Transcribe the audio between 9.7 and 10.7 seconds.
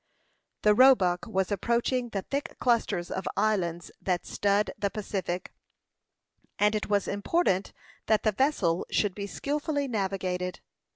navigated.